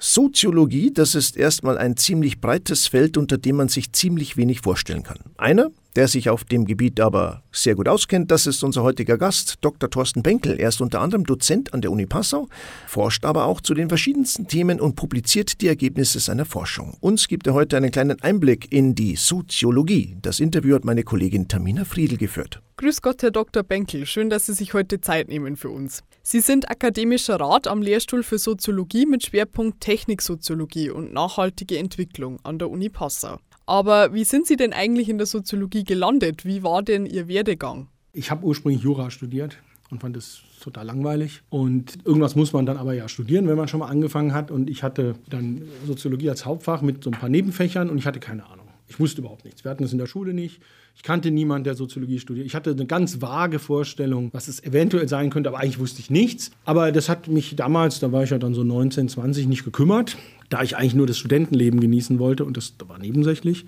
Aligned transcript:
Soziologie, 0.00 0.92
das 0.92 1.14
ist 1.14 1.36
erstmal 1.36 1.76
ein 1.78 1.96
ziemlich 1.96 2.40
breites 2.40 2.86
Feld, 2.86 3.16
unter 3.16 3.36
dem 3.38 3.56
man 3.56 3.68
sich 3.68 3.92
ziemlich 3.92 4.36
wenig 4.36 4.60
vorstellen 4.60 5.02
kann. 5.02 5.18
Einer, 5.36 5.70
der 5.96 6.08
sich 6.08 6.28
auf 6.30 6.44
dem 6.44 6.64
Gebiet 6.64 7.00
aber 7.00 7.42
sehr 7.52 7.74
gut 7.74 7.88
auskennt, 7.88 8.30
das 8.30 8.46
ist 8.46 8.62
unser 8.62 8.82
heutiger 8.82 9.18
Gast, 9.18 9.58
Dr. 9.60 9.90
Thorsten 9.90 10.22
Benkel. 10.22 10.58
Er 10.58 10.68
ist 10.68 10.80
unter 10.80 11.00
anderem 11.00 11.24
Dozent 11.24 11.74
an 11.74 11.80
der 11.80 11.90
Uni 11.90 12.06
Passau, 12.06 12.48
forscht 12.86 13.24
aber 13.24 13.46
auch 13.46 13.60
zu 13.60 13.74
den 13.74 13.88
verschiedensten 13.88 14.46
Themen 14.46 14.80
und 14.80 14.96
publiziert 14.96 15.60
die 15.60 15.68
Ergebnisse 15.68 16.20
seiner 16.20 16.44
Forschung. 16.44 16.96
Uns 17.00 17.28
gibt 17.28 17.46
er 17.46 17.54
heute 17.54 17.76
einen 17.76 17.90
kleinen 17.90 18.20
Einblick 18.22 18.72
in 18.72 18.94
die 18.94 19.16
Soziologie. 19.16 20.16
Das 20.22 20.40
Interview 20.40 20.74
hat 20.74 20.84
meine 20.84 21.02
Kollegin 21.02 21.48
Tamina 21.48 21.84
Friedl 21.84 22.16
geführt. 22.16 22.60
Grüß 22.76 23.02
Gott, 23.02 23.22
Herr 23.22 23.30
Dr. 23.30 23.62
Benkel. 23.62 24.06
Schön, 24.06 24.30
dass 24.30 24.46
Sie 24.46 24.54
sich 24.54 24.72
heute 24.72 25.02
Zeit 25.02 25.28
nehmen 25.28 25.56
für 25.56 25.68
uns. 25.68 26.02
Sie 26.22 26.40
sind 26.40 26.70
akademischer 26.70 27.36
Rat 27.36 27.66
am 27.66 27.82
Lehrstuhl 27.82 28.22
für 28.22 28.38
Soziologie 28.38 29.04
mit 29.04 29.26
Schwerpunkt 29.26 29.80
Techniksoziologie 29.80 30.88
und 30.88 31.12
nachhaltige 31.12 31.76
Entwicklung 31.76 32.38
an 32.42 32.58
der 32.58 32.70
Uni 32.70 32.88
Passau. 32.88 33.38
Aber 33.70 34.12
wie 34.12 34.24
sind 34.24 34.48
Sie 34.48 34.56
denn 34.56 34.72
eigentlich 34.72 35.08
in 35.08 35.16
der 35.16 35.28
Soziologie 35.28 35.84
gelandet? 35.84 36.44
Wie 36.44 36.64
war 36.64 36.82
denn 36.82 37.06
Ihr 37.06 37.28
Werdegang? 37.28 37.86
Ich 38.12 38.32
habe 38.32 38.44
ursprünglich 38.44 38.82
Jura 38.82 39.12
studiert 39.12 39.58
und 39.90 40.00
fand 40.00 40.16
es 40.16 40.40
total 40.60 40.86
langweilig. 40.86 41.42
Und 41.50 42.04
irgendwas 42.04 42.34
muss 42.34 42.52
man 42.52 42.66
dann 42.66 42.78
aber 42.78 42.94
ja 42.94 43.08
studieren, 43.08 43.46
wenn 43.46 43.56
man 43.56 43.68
schon 43.68 43.78
mal 43.78 43.86
angefangen 43.86 44.34
hat. 44.34 44.50
Und 44.50 44.68
ich 44.68 44.82
hatte 44.82 45.14
dann 45.28 45.62
Soziologie 45.86 46.28
als 46.30 46.44
Hauptfach 46.46 46.82
mit 46.82 47.04
so 47.04 47.12
ein 47.12 47.20
paar 47.20 47.28
Nebenfächern 47.28 47.90
und 47.90 47.98
ich 47.98 48.06
hatte 48.06 48.18
keine 48.18 48.44
Ahnung. 48.46 48.66
Ich 48.88 48.98
wusste 48.98 49.20
überhaupt 49.20 49.44
nichts. 49.44 49.62
Wir 49.62 49.70
hatten 49.70 49.84
es 49.84 49.92
in 49.92 49.98
der 49.98 50.06
Schule 50.06 50.34
nicht. 50.34 50.60
Ich 50.96 51.02
kannte 51.02 51.30
niemanden, 51.30 51.64
der 51.64 51.74
Soziologie 51.74 52.18
studiert. 52.18 52.46
Ich 52.46 52.54
hatte 52.54 52.70
eine 52.70 52.86
ganz 52.86 53.22
vage 53.22 53.58
Vorstellung, 53.58 54.28
was 54.32 54.48
es 54.48 54.62
eventuell 54.62 55.08
sein 55.08 55.30
könnte, 55.30 55.48
aber 55.48 55.60
eigentlich 55.60 55.78
wusste 55.78 56.00
ich 56.00 56.10
nichts. 56.10 56.50
Aber 56.64 56.92
das 56.92 57.08
hat 57.08 57.28
mich 57.28 57.56
damals, 57.56 58.00
da 58.00 58.12
war 58.12 58.22
ich 58.22 58.30
ja 58.30 58.38
dann 58.38 58.54
so 58.54 58.64
19, 58.64 59.08
20, 59.08 59.48
nicht 59.48 59.64
gekümmert, 59.64 60.18
da 60.50 60.62
ich 60.62 60.76
eigentlich 60.76 60.94
nur 60.94 61.06
das 61.06 61.18
Studentenleben 61.18 61.80
genießen 61.80 62.18
wollte 62.18 62.44
und 62.44 62.56
das 62.56 62.74
war 62.86 62.98
nebensächlich. 62.98 63.64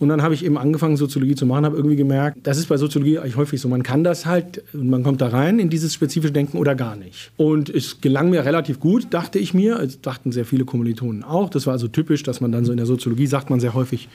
Und 0.00 0.08
dann 0.08 0.22
habe 0.22 0.32
ich 0.32 0.44
eben 0.44 0.56
angefangen, 0.56 0.96
Soziologie 0.96 1.34
zu 1.34 1.44
machen, 1.44 1.66
habe 1.66 1.76
irgendwie 1.76 1.94
gemerkt, 1.94 2.38
das 2.42 2.56
ist 2.56 2.68
bei 2.68 2.78
Soziologie 2.78 3.18
eigentlich 3.18 3.36
häufig 3.36 3.60
so, 3.60 3.68
man 3.68 3.82
kann 3.82 4.02
das 4.02 4.24
halt 4.24 4.64
und 4.72 4.88
man 4.88 5.02
kommt 5.02 5.20
da 5.20 5.28
rein 5.28 5.58
in 5.58 5.68
dieses 5.68 5.92
spezifische 5.92 6.32
Denken 6.32 6.56
oder 6.56 6.74
gar 6.74 6.96
nicht. 6.96 7.30
Und 7.36 7.68
es 7.68 8.00
gelang 8.00 8.30
mir 8.30 8.46
relativ 8.46 8.80
gut, 8.80 9.08
dachte 9.10 9.38
ich 9.38 9.52
mir, 9.52 9.78
es 9.78 10.00
dachten 10.00 10.32
sehr 10.32 10.46
viele 10.46 10.64
Kommilitonen 10.64 11.22
auch. 11.22 11.50
Das 11.50 11.66
war 11.66 11.74
also 11.74 11.86
typisch, 11.86 12.22
dass 12.22 12.40
man 12.40 12.50
dann 12.50 12.64
so 12.64 12.72
in 12.72 12.78
der 12.78 12.86
Soziologie 12.86 13.26
sagt 13.26 13.50
man 13.50 13.60
sehr 13.60 13.74
häufig, 13.74 14.08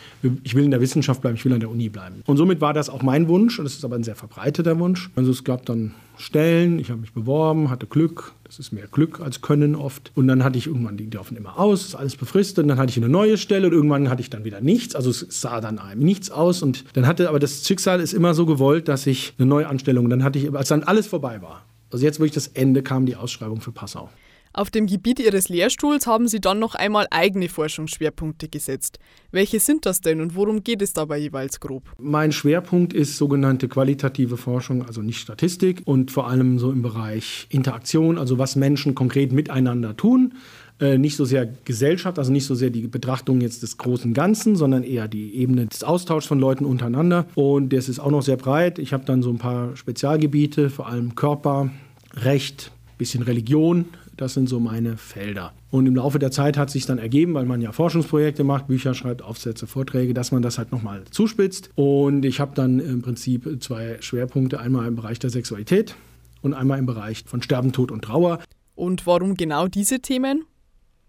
ich 0.43 0.55
will 0.55 0.65
in 0.65 0.71
der 0.71 0.81
Wissenschaft 0.81 1.21
bleiben, 1.21 1.35
ich 1.35 1.45
will 1.45 1.53
an 1.53 1.59
der 1.59 1.69
Uni 1.69 1.89
bleiben. 1.89 2.23
Und 2.25 2.37
somit 2.37 2.61
war 2.61 2.73
das 2.73 2.89
auch 2.89 3.03
mein 3.03 3.27
Wunsch 3.27 3.59
und 3.59 3.67
es 3.67 3.75
ist 3.75 3.85
aber 3.85 3.95
ein 3.95 4.03
sehr 4.03 4.15
verbreiteter 4.15 4.79
Wunsch. 4.79 5.11
Also 5.15 5.29
es 5.29 5.43
gab 5.43 5.67
dann 5.67 5.91
Stellen, 6.17 6.79
ich 6.79 6.89
habe 6.89 7.01
mich 7.01 7.13
beworben, 7.13 7.69
hatte 7.69 7.85
Glück, 7.85 8.33
das 8.43 8.59
ist 8.59 8.71
mehr 8.71 8.87
Glück 8.87 9.19
als 9.19 9.41
Können 9.41 9.75
oft. 9.75 10.11
Und 10.15 10.27
dann 10.27 10.43
hatte 10.43 10.57
ich 10.57 10.67
irgendwann, 10.67 10.97
die 10.97 11.09
laufen 11.09 11.35
immer 11.35 11.59
aus, 11.59 11.85
ist 11.85 11.95
alles 11.95 12.15
befristet. 12.15 12.63
Und 12.63 12.69
dann 12.69 12.77
hatte 12.77 12.91
ich 12.91 12.97
eine 12.97 13.09
neue 13.09 13.37
Stelle 13.37 13.67
und 13.67 13.73
irgendwann 13.73 14.09
hatte 14.09 14.21
ich 14.21 14.29
dann 14.29 14.45
wieder 14.45 14.61
nichts. 14.61 14.95
Also 14.95 15.09
es 15.09 15.25
sah 15.29 15.61
dann 15.61 15.79
einem 15.79 16.01
nichts 16.01 16.31
aus. 16.31 16.61
Und 16.61 16.85
dann 16.93 17.07
hatte, 17.07 17.29
aber 17.29 17.39
das 17.39 17.65
Schicksal 17.65 17.99
ist 17.99 18.13
immer 18.13 18.33
so 18.33 18.45
gewollt, 18.45 18.87
dass 18.87 19.07
ich 19.07 19.33
eine 19.37 19.47
neue 19.47 19.67
Anstellung, 19.67 20.09
dann 20.09 20.23
hatte 20.23 20.39
ich, 20.39 20.53
als 20.53 20.69
dann 20.69 20.83
alles 20.83 21.07
vorbei 21.07 21.41
war. 21.41 21.65
Also 21.91 22.05
jetzt 22.05 22.19
wirklich 22.19 22.33
das 22.33 22.47
Ende 22.47 22.83
kam 22.83 23.05
die 23.05 23.15
Ausschreibung 23.15 23.61
für 23.61 23.71
Passau. 23.71 24.09
Auf 24.57 24.71
dem 24.71 24.87
Gebiet 24.87 25.19
Ihres 25.19 25.49
Lehrstuhls 25.49 26.07
haben 26.07 26.29
Sie 26.29 26.39
dann 26.39 26.59
noch 26.59 26.75
einmal 26.75 27.07
eigene 27.11 27.49
Forschungsschwerpunkte 27.49 28.47
gesetzt. 28.47 28.99
Welche 29.29 29.59
sind 29.59 29.85
das 29.85 29.99
denn 29.99 30.21
und 30.21 30.37
worum 30.37 30.63
geht 30.63 30.81
es 30.81 30.93
dabei 30.93 31.17
jeweils 31.17 31.59
grob? 31.59 31.83
Mein 31.99 32.31
Schwerpunkt 32.31 32.93
ist 32.93 33.17
sogenannte 33.17 33.67
qualitative 33.67 34.37
Forschung, 34.37 34.85
also 34.85 35.01
nicht 35.01 35.19
Statistik 35.19 35.81
und 35.83 36.09
vor 36.09 36.29
allem 36.29 36.57
so 36.57 36.71
im 36.71 36.83
Bereich 36.83 37.47
Interaktion, 37.49 38.17
also 38.17 38.39
was 38.39 38.55
Menschen 38.55 38.95
konkret 38.95 39.33
miteinander 39.33 39.97
tun. 39.97 40.35
Äh, 40.79 40.97
nicht 40.99 41.17
so 41.17 41.25
sehr 41.25 41.49
Gesellschaft, 41.65 42.17
also 42.17 42.31
nicht 42.31 42.45
so 42.45 42.55
sehr 42.55 42.69
die 42.69 42.87
Betrachtung 42.87 43.41
jetzt 43.41 43.61
des 43.61 43.77
großen 43.77 44.13
Ganzen, 44.13 44.55
sondern 44.55 44.83
eher 44.83 45.09
die 45.09 45.35
Ebene 45.35 45.65
des 45.65 45.83
Austauschs 45.83 46.27
von 46.27 46.39
Leuten 46.39 46.63
untereinander. 46.63 47.25
Und 47.35 47.73
das 47.73 47.89
ist 47.89 47.99
auch 47.99 48.11
noch 48.11 48.21
sehr 48.21 48.37
breit. 48.37 48.79
Ich 48.79 48.93
habe 48.93 49.03
dann 49.03 49.21
so 49.21 49.31
ein 49.31 49.37
paar 49.37 49.75
Spezialgebiete, 49.75 50.69
vor 50.69 50.87
allem 50.87 51.13
Körper, 51.15 51.71
Recht, 52.13 52.71
bisschen 52.97 53.23
Religion, 53.23 53.85
das 54.17 54.33
sind 54.33 54.47
so 54.47 54.59
meine 54.59 54.97
Felder. 54.97 55.53
Und 55.69 55.85
im 55.85 55.95
Laufe 55.95 56.19
der 56.19 56.31
Zeit 56.31 56.57
hat 56.57 56.69
sich 56.69 56.85
dann 56.85 56.97
ergeben, 56.97 57.33
weil 57.33 57.45
man 57.45 57.61
ja 57.61 57.71
Forschungsprojekte 57.71 58.43
macht, 58.43 58.67
Bücher 58.67 58.93
schreibt, 58.93 59.21
Aufsätze, 59.21 59.67
Vorträge, 59.67 60.13
dass 60.13 60.31
man 60.31 60.41
das 60.41 60.57
halt 60.57 60.71
nochmal 60.71 61.03
zuspitzt. 61.11 61.69
Und 61.75 62.25
ich 62.25 62.39
habe 62.39 62.53
dann 62.55 62.79
im 62.79 63.01
Prinzip 63.01 63.61
zwei 63.61 63.97
Schwerpunkte, 63.99 64.59
einmal 64.59 64.87
im 64.87 64.95
Bereich 64.95 65.19
der 65.19 65.29
Sexualität 65.29 65.95
und 66.41 66.53
einmal 66.53 66.79
im 66.79 66.85
Bereich 66.85 67.23
von 67.25 67.41
Sterben, 67.41 67.71
Tod 67.71 67.91
und 67.91 68.03
Trauer. 68.03 68.39
Und 68.75 69.05
warum 69.07 69.35
genau 69.35 69.67
diese 69.67 69.99
Themen? 69.99 70.45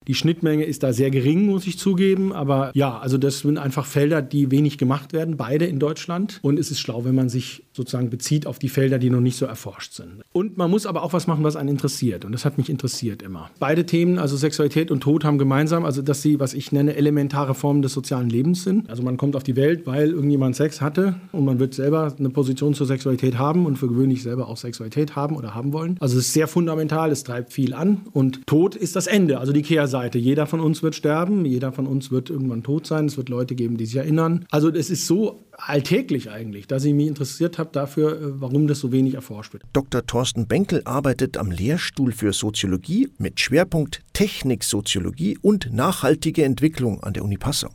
Die 0.07 0.15
Schnittmenge 0.15 0.65
ist 0.65 0.83
da 0.83 0.93
sehr 0.93 1.11
gering, 1.11 1.47
muss 1.47 1.67
ich 1.67 1.79
zugeben. 1.79 2.33
Aber 2.33 2.71
ja, 2.75 2.99
also 2.99 3.19
das 3.19 3.41
sind 3.41 3.59
einfach 3.59 3.87
Felder, 3.87 4.23
die 4.23 4.51
wenig 4.51 4.79
gemacht 4.79 5.13
werden, 5.13 5.37
beide 5.37 5.67
in 5.67 5.79
Deutschland. 5.79 6.39
Und 6.43 6.59
es 6.59 6.71
ist 6.71 6.81
schlau, 6.81 7.05
wenn 7.05 7.15
man 7.15 7.29
sich 7.29 7.65
sozusagen 7.73 8.09
bezieht 8.09 8.47
auf 8.47 8.59
die 8.59 8.69
Felder, 8.69 8.99
die 8.99 9.11
noch 9.11 9.21
nicht 9.21 9.37
so 9.37 9.47
erforscht 9.47 9.93
sind. 9.93 10.23
Und 10.33 10.57
man 10.57 10.71
muss 10.71 10.87
aber 10.87 11.03
auch 11.03 11.13
was 11.13 11.27
machen, 11.27 11.45
was 11.45 11.57
einen 11.57 11.71
interessiert. 11.71 12.25
Und 12.25 12.33
das 12.33 12.45
hat 12.45 12.57
mich 12.57 12.71
interessiert 12.71 13.23
immer. 13.23 13.51
Beide 13.59 13.85
Themen, 13.85 14.19
also 14.19 14.37
Sexualität 14.37 14.91
und 14.91 15.01
Tod, 15.01 15.25
haben 15.25 15.39
gemeinsam, 15.39 15.85
also 15.85 16.03
dass 16.03 16.23
sie, 16.23 16.39
was 16.39 16.55
ich 16.55 16.73
nenne, 16.73 16.95
elementare 16.95 17.55
Formen 17.55 17.83
des 17.83 17.93
sozialen 17.93 18.31
Lebens 18.31 18.63
sind. 18.65 18.89
Also 18.89 19.03
man 19.03 19.17
kommt 19.17 19.37
auf 19.37 19.43
die 19.43 19.57
Welt, 19.57 19.87
weil 19.87 20.11
irgendjemand 20.11 20.57
Sex 20.57 20.81
hatte 20.81 21.17
und 21.33 21.45
man 21.45 21.59
wird 21.59 21.75
selber 21.75 22.15
eine 22.19 22.31
Position 22.31 22.75
zur 22.75 22.87
Sexualität 22.87 23.39
haben 23.39 23.67
und 23.67 23.77
für 23.77 23.89
gewöhnlich 23.89 24.23
selber 24.23 24.49
auch 24.49 24.57
Sexualität 24.57 25.17
haben 25.17 25.37
oder 25.37 25.55
haben 25.55 25.73
wollen. 25.73 25.97
Also 26.01 26.17
es 26.19 26.27
ist 26.27 26.33
sehr 26.33 26.49
fundamental, 26.49 27.11
es 27.11 27.25
treibt 27.25 27.53
viel 27.53 27.75
an. 27.75 28.03
Und 28.13 28.47
Tod 28.47 28.77
ist 28.77 28.97
das 28.97 29.07
Ende, 29.07 29.39
also 29.39 29.53
die 29.53 29.63
Kehrseite. 29.63 29.96
Seite. 29.97 30.19
Jeder 30.19 30.47
von 30.47 30.61
uns 30.61 30.83
wird 30.83 30.95
sterben, 30.95 31.47
jeder 31.47 31.73
von 31.73 31.87
uns 31.87 32.11
wird 32.11 32.29
irgendwann 32.29 32.63
tot 32.63 32.87
sein. 32.87 33.07
Es 33.07 33.17
wird 33.17 33.31
Leute 33.31 33.55
geben, 33.55 33.79
die 33.79 33.87
sich 33.87 33.97
erinnern. 33.97 34.45
Also 34.51 34.69
es 34.69 34.91
ist 34.91 35.07
so 35.07 35.47
alltäglich 35.53 36.31
eigentlich, 36.31 36.67
dass 36.67 36.85
ich 36.85 36.93
mich 36.93 37.07
interessiert 37.07 37.57
habe 37.57 37.71
dafür, 37.73 38.13
äh, 38.13 38.41
warum 38.41 38.67
das 38.67 38.81
so 38.81 38.93
wenig 38.93 39.15
erforscht 39.15 39.55
wird. 39.55 39.63
Dr. 39.73 40.05
Thorsten 40.05 40.47
Benkel 40.47 40.83
arbeitet 40.85 41.39
am 41.39 41.51
Lehrstuhl 41.51 42.13
für 42.13 42.35
Soziologie 42.35 43.09
mit 43.17 43.41
Schwerpunkt 43.41 44.03
Techniksoziologie 44.13 45.39
und 45.41 45.73
nachhaltige 45.73 46.45
Entwicklung 46.45 47.03
an 47.03 47.15
der 47.15 47.25
Uni 47.25 47.39
Passau. 47.39 47.71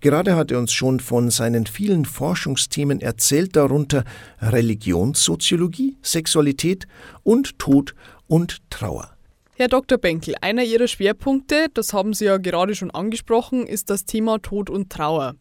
Gerade 0.00 0.34
hat 0.34 0.50
er 0.50 0.58
uns 0.58 0.72
schon 0.72 1.00
von 1.00 1.30
seinen 1.30 1.66
vielen 1.66 2.06
Forschungsthemen 2.06 3.02
erzählt, 3.02 3.54
darunter 3.54 4.04
Religionssoziologie, 4.40 5.98
Sexualität 6.02 6.86
und 7.22 7.58
Tod 7.58 7.94
und 8.28 8.62
Trauer. 8.70 9.15
Herr 9.58 9.68
Dr. 9.68 9.96
Benkel, 9.96 10.34
einer 10.42 10.64
Ihrer 10.64 10.86
Schwerpunkte, 10.86 11.68
das 11.72 11.94
haben 11.94 12.12
Sie 12.12 12.26
ja 12.26 12.36
gerade 12.36 12.74
schon 12.74 12.90
angesprochen, 12.90 13.66
ist 13.66 13.88
das 13.88 14.04
Thema 14.04 14.38
Tod 14.38 14.68
und 14.68 14.90
Trauer. 14.90 15.34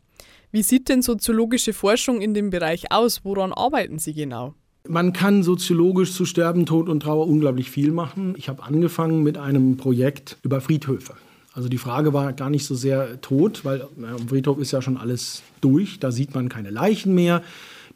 Wie 0.54 0.64
sieht 0.64 0.88
denn 0.88 1.02
soziologische 1.02 1.74
Forschung 1.74 2.22
in 2.22 2.34
dem 2.34 2.50
Bereich 2.50 2.94
aus? 2.94 3.26
Woran 3.26 3.52
arbeiten 3.52 4.00
Sie 4.00 4.14
genau? 4.14 4.54
Man 4.88 5.12
kann 5.12 5.44
soziologisch 5.44 6.14
zu 6.14 6.24
Sterben, 6.24 6.66
Tod 6.66 6.88
und 6.88 7.02
Trauer 7.02 7.28
unglaublich 7.28 7.70
viel 7.70 7.92
machen. 7.92 8.36
Ich 8.38 8.48
habe 8.48 8.64
angefangen 8.64 9.22
mit 9.22 9.38
einem 9.38 9.76
Projekt 9.76 10.38
über 10.44 10.62
Friedhöfe. 10.62 11.16
Also 11.52 11.68
die 11.68 11.78
Frage 11.78 12.14
war 12.14 12.32
gar 12.32 12.50
nicht 12.50 12.66
so 12.66 12.74
sehr 12.74 13.20
Tod, 13.20 13.66
weil 13.66 13.82
am 14.02 14.30
Friedhof 14.30 14.60
ist 14.60 14.72
ja 14.72 14.82
schon 14.82 14.96
alles 14.96 15.44
durch, 15.60 16.00
da 16.00 16.14
sieht 16.14 16.34
man 16.34 16.48
keine 16.48 16.70
Leichen 16.70 17.14
mehr. 17.16 17.44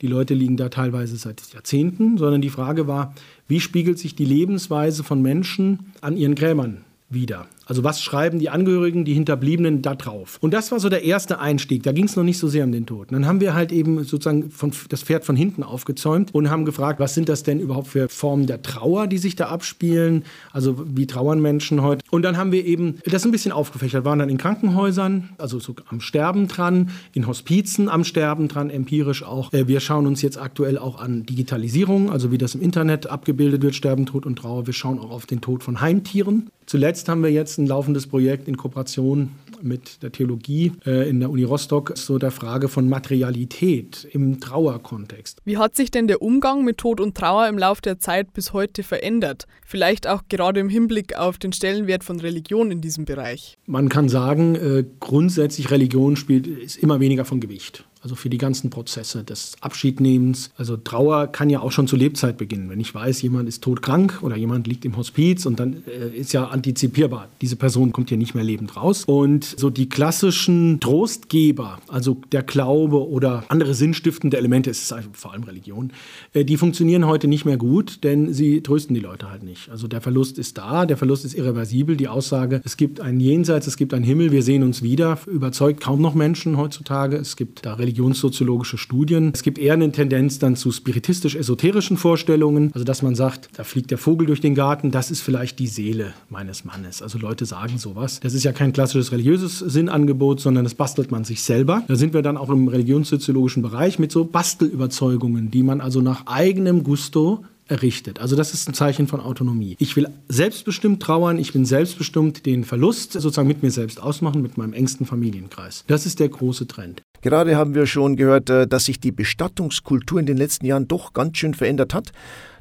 Die 0.02 0.08
Leute 0.08 0.34
liegen 0.34 0.56
da 0.56 0.70
teilweise 0.70 1.18
seit 1.18 1.42
Jahrzehnten, 1.54 2.18
sondern 2.18 2.42
die 2.42 2.50
Frage 2.50 2.88
war, 2.88 3.14
wie 3.50 3.60
spiegelt 3.60 4.00
sich 4.00 4.16
die 4.16 4.26
Lebensweise 4.26 5.04
von 5.04 5.22
Menschen 5.22 5.92
an 6.02 6.16
ihren 6.16 6.36
Gräbern 6.36 6.86
wieder? 7.10 7.48
Also 7.70 7.84
was 7.84 8.02
schreiben 8.02 8.40
die 8.40 8.50
Angehörigen, 8.50 9.06
die 9.06 9.14
Hinterbliebenen 9.14 9.84
da 9.84 9.94
drauf? 9.94 10.40
Und 10.42 10.56
das 10.56 10.72
war 10.72 10.80
so 10.80 10.90
der 10.90 11.04
erste 11.04 11.40
Einstieg. 11.40 11.84
Da 11.84 11.92
ging 11.92 12.06
es 12.06 12.16
noch 12.16 12.24
nicht 12.24 12.40
so 12.40 12.48
sehr 12.48 12.64
um 12.64 12.72
den 12.72 12.88
Tod. 12.88 13.12
Dann 13.12 13.28
haben 13.28 13.42
wir 13.42 13.54
halt 13.54 13.72
eben 13.72 14.04
sozusagen 14.04 14.50
von, 14.50 14.72
das 14.90 15.04
Pferd 15.04 15.24
von 15.24 15.36
hinten 15.36 15.62
aufgezäumt 15.62 16.34
und 16.34 16.50
haben 16.50 16.66
gefragt, 16.66 17.00
was 17.00 17.14
sind 17.14 17.30
das 17.30 17.44
denn 17.44 17.60
überhaupt 17.60 17.90
für 17.90 18.10
Formen 18.10 18.48
der 18.48 18.64
Trauer, 18.64 19.06
die 19.06 19.20
sich 19.20 19.36
da 19.36 19.50
abspielen? 19.50 20.24
Also 20.52 20.84
wie 20.88 21.06
trauern 21.06 21.44
Menschen 21.44 21.84
heute? 21.84 22.04
Und 22.10 22.24
dann 22.24 22.38
haben 22.38 22.52
wir 22.52 22.66
eben 22.66 22.96
das 23.06 23.24
ein 23.24 23.32
bisschen 23.32 23.52
aufgefächert. 23.52 24.04
Waren 24.04 24.18
dann 24.18 24.30
in 24.30 24.40
Krankenhäusern, 24.40 25.30
also 25.38 25.60
so 25.60 25.76
am 25.90 26.02
Sterben 26.02 26.48
dran, 26.48 26.90
in 27.14 27.28
Hospizen 27.28 27.88
am 27.88 28.04
Sterben 28.04 28.48
dran, 28.48 28.72
empirisch 28.72 29.22
auch. 29.22 29.54
Äh, 29.54 29.68
wir 29.68 29.80
schauen 29.80 30.08
uns 30.08 30.24
jetzt 30.24 30.40
aktuell 30.40 30.80
auch 30.80 31.00
an 31.00 31.24
Digitalisierung, 31.28 32.10
also 32.10 32.32
wie 32.32 32.40
das 32.40 32.56
im 32.56 32.62
Internet 32.62 33.12
abgebildet 33.12 33.62
wird, 33.62 33.76
Sterben, 33.76 34.08
Tod 34.08 34.26
und 34.26 34.38
Trauer. 34.38 34.66
Wir 34.66 34.74
schauen 34.74 34.98
auch 34.98 35.12
auf 35.12 35.28
den 35.28 35.40
Tod 35.40 35.64
von 35.64 35.82
Heimtieren. 35.82 36.50
Zuletzt 36.66 37.10
haben 37.10 37.24
wir 37.24 37.32
jetzt 37.32 37.59
ein 37.60 37.68
laufendes 37.68 38.08
Projekt 38.08 38.48
in 38.48 38.58
Kooperation 38.58 39.32
mit 39.62 40.02
der 40.04 40.12
Theologie 40.12 40.72
äh, 40.86 41.10
in 41.10 41.20
der 41.20 41.30
Uni 41.30 41.44
Rostock 41.44 41.94
so 41.96 42.18
der 42.18 42.32
Frage 42.32 42.70
von 42.70 42.88
Materialität 42.88 44.08
im 44.12 44.40
Trauerkontext. 44.40 45.40
Wie 45.46 45.58
hat 45.58 45.76
sich 45.76 45.92
denn 45.92 46.08
der 46.08 46.22
Umgang 46.22 46.64
mit 46.64 46.78
Tod 46.78 47.00
und 47.00 47.16
Trauer 47.16 47.48
im 47.48 47.58
Laufe 47.58 47.82
der 47.82 48.00
Zeit 48.00 48.34
bis 48.34 48.54
heute 48.54 48.84
verändert? 48.84 49.46
Vielleicht 49.66 50.08
auch 50.08 50.24
gerade 50.30 50.60
im 50.60 50.70
Hinblick 50.70 51.18
auf 51.18 51.38
den 51.38 51.54
Stellenwert 51.54 52.04
von 52.04 52.20
Religion 52.20 52.72
in 52.72 52.82
diesem 52.82 53.06
Bereich. 53.06 53.58
Man 53.66 53.90
kann 53.90 54.10
sagen, 54.10 54.56
äh, 54.56 54.86
grundsätzlich 55.00 55.72
Religion 55.72 56.16
spielt 56.16 56.48
ist 56.48 56.78
immer 56.78 57.00
weniger 57.00 57.26
von 57.26 57.40
Gewicht. 57.40 57.86
Also 58.02 58.16
für 58.16 58.30
die 58.30 58.38
ganzen 58.38 58.70
Prozesse 58.70 59.26
des 59.26 59.56
Abschiednehmens. 59.60 60.52
Also 60.56 60.78
Trauer 60.78 61.28
kann 61.28 61.50
ja 61.50 61.60
auch 61.60 61.72
schon 61.72 61.88
zur 61.88 62.00
Lebzeit 62.00 62.38
beginnen. 62.38 62.70
Wenn 62.70 62.80
ich 62.80 62.96
weiß, 62.96 63.22
jemand 63.22 63.50
ist 63.50 63.62
todkrank 63.62 64.20
oder 64.22 64.38
jemand 64.38 64.68
liegt 64.68 64.86
im 64.86 64.96
Hospiz 64.96 65.46
und 65.46 65.60
dann 65.60 65.84
äh, 65.86 66.18
ist 66.18 66.32
ja 66.32 66.46
antizipierbar, 66.46 67.28
diese 67.42 67.58
Person 67.58 67.92
kommt 67.92 68.08
hier 68.10 68.18
nicht 68.18 68.36
mehr 68.36 68.44
lebend 68.44 68.78
raus. 68.78 69.04
Und 69.06 69.44
so 69.44 69.70
die 69.70 69.90
klassischen 69.90 70.80
Trostgeber, 70.80 71.80
also 71.90 72.22
der 72.32 72.44
Glaube 72.44 73.06
oder 73.10 73.44
andere 73.50 73.74
sinnstiftende 73.74 74.38
Elemente, 74.38 74.70
es 74.70 74.82
ist 74.82 74.96
vor 75.14 75.34
allem 75.34 75.44
Religion, 75.44 75.92
äh, 76.34 76.46
die 76.46 76.56
funktionieren 76.56 77.06
heute 77.06 77.28
nicht 77.28 77.44
mehr 77.44 77.58
gut, 77.58 78.04
denn 78.06 78.34
sie 78.34 78.62
trösten 78.62 78.94
die 78.94 79.02
Leute 79.02 79.30
halt 79.30 79.44
nicht. 79.44 79.70
Also 79.70 79.90
der 79.90 80.00
Verlust 80.00 80.38
ist 80.38 80.58
da, 80.58 80.86
der 80.86 80.96
Verlust 80.96 81.26
ist 81.26 81.34
irreversibel. 81.34 81.98
Die 81.98 82.08
Aussage, 82.08 82.62
es 82.64 82.78
gibt 82.78 83.02
ein 83.02 83.20
Jenseits, 83.20 83.68
es 83.68 83.76
gibt 83.76 83.94
einen 83.94 84.06
Himmel, 84.06 84.32
wir 84.32 84.44
sehen 84.44 84.64
uns 84.64 84.82
wieder, 84.82 85.20
überzeugt 85.28 85.82
kaum 85.82 86.02
noch 86.02 86.16
Menschen 86.16 86.56
heutzutage. 86.56 87.18
Es 87.18 87.36
gibt 87.36 87.66
da 87.66 87.74
religionssoziologische 87.90 88.78
Studien. 88.78 89.32
Es 89.34 89.42
gibt 89.42 89.58
eher 89.58 89.74
eine 89.74 89.92
Tendenz 89.92 90.38
dann 90.38 90.56
zu 90.56 90.72
spiritistisch-esoterischen 90.72 91.98
Vorstellungen, 91.98 92.72
also 92.74 92.84
dass 92.84 93.02
man 93.02 93.16
sagt, 93.16 93.50
da 93.58 93.64
fliegt 93.64 93.90
der 93.90 93.98
Vogel 93.98 94.28
durch 94.28 94.42
den 94.42 94.54
Garten, 94.54 94.92
das 94.92 95.10
ist 95.10 95.22
vielleicht 95.22 95.58
die 95.58 95.68
Seele 95.68 96.14
meines 96.30 96.66
Mannes. 96.66 97.02
Also 97.02 97.18
Leute 97.18 97.46
sagen 97.46 97.80
sowas. 97.80 98.20
Das 98.20 98.36
ist 98.36 98.44
ja 98.44 98.52
kein 98.52 98.74
klassisches 98.74 99.12
religiöses 99.12 99.58
Sinnangebot, 99.60 100.40
sondern 100.40 100.64
das 100.64 100.76
bastelt 100.76 101.10
man 101.10 101.24
sich 101.24 101.42
selber. 101.42 101.84
Da 101.88 101.96
sind 101.96 102.14
wir 102.14 102.22
dann 102.22 102.38
auch 102.38 102.50
im 102.50 102.68
religionssoziologischen 102.68 103.64
Bereich 103.64 103.98
mit 103.98 104.12
so 104.12 104.24
Bastelüberzeugungen, 104.26 105.50
die 105.50 105.64
man 105.64 105.82
also 105.82 106.02
nach 106.02 106.28
eigenem 106.28 106.84
Gusto 106.84 107.44
errichtet. 107.70 108.20
Also 108.20 108.36
das 108.36 108.54
ist 108.54 108.68
ein 108.68 108.74
Zeichen 108.74 109.08
von 109.08 109.20
Autonomie. 109.20 109.76
Ich 109.80 109.96
will 109.96 110.10
selbstbestimmt 110.28 111.02
trauern, 111.02 111.38
ich 111.38 111.54
bin 111.54 111.66
selbstbestimmt 111.66 112.46
den 112.46 112.64
Verlust 112.64 113.14
sozusagen 113.14 113.48
mit 113.48 113.64
mir 113.64 113.72
selbst 113.72 114.02
ausmachen, 114.02 114.42
mit 114.42 114.58
meinem 114.58 114.74
engsten 114.74 115.06
Familienkreis. 115.06 115.84
Das 115.88 116.06
ist 116.06 116.20
der 116.20 116.30
große 116.30 116.68
Trend. 116.68 117.04
Gerade 117.22 117.58
haben 117.58 117.76
wir 117.76 117.86
schon 117.86 118.16
gehört, 118.16 118.50
äh, 118.50 118.68
dass 118.68 118.86
sich 118.86 119.00
die 119.00 119.12
Bestattungskultur 119.12 120.20
in 120.20 120.26
den 120.26 120.38
letzten 120.38 120.66
Jahren 120.66 120.88
doch 120.88 121.14
ganz 121.14 121.38
schön 121.38 121.54
verändert 121.54 121.94
hat 121.94 122.12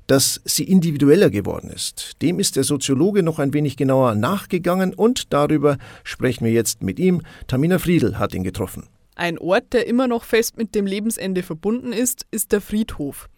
dass 0.09 0.41
sie 0.47 0.65
individueller 0.65 1.29
geworden 1.31 1.71
ist. 1.71 2.21
Dem 2.23 2.41
ist 2.41 2.57
der 2.57 2.65
Soziologe 2.65 3.23
noch 3.23 3.39
ein 3.39 3.53
wenig 3.53 3.77
genauer 3.77 4.15
nachgegangen 4.15 4.95
und 4.95 5.33
darüber 5.35 5.77
sprechen 6.03 6.47
wir 6.47 6.53
jetzt 6.53 6.83
mit 6.83 6.99
ihm. 6.99 7.21
Tamina 7.47 7.79
Friedl 7.79 8.19
hat 8.19 8.35
ihn 8.35 8.43
getroffen. 8.43 8.87
Ein 9.15 9.39
Ort, 9.39 9.75
der 9.75 9.87
immer 9.87 10.07
noch 10.07 10.25
fest 10.25 10.57
mit 10.57 10.75
dem 10.75 10.87
Lebensende 10.87 11.43
verbunden 11.43 11.93
ist, 11.93 12.27
ist 12.31 12.53
der 12.53 12.63
Friedhof. 12.63 13.29